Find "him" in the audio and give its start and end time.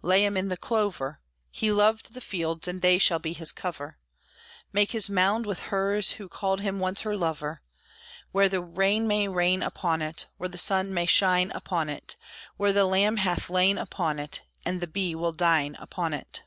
0.24-0.38, 6.62-6.78